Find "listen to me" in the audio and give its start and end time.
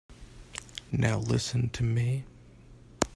1.19-2.25